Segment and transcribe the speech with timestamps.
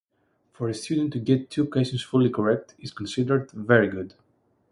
[0.53, 4.15] For a student to get two questions fully correct is considered "very good".